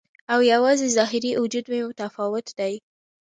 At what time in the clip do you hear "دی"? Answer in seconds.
2.59-2.73